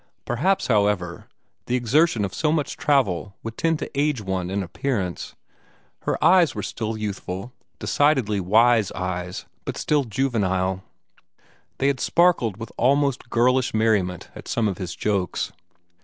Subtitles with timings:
[0.25, 1.27] Perhaps, however,
[1.67, 5.35] the exertion of so much travel would tend to age one in appearance.
[6.05, 10.83] Her eyes were still youthful decidedly wise eyes, but still juvenile.
[11.77, 15.51] They had sparkled with almost girlish merriment at some of his jokes.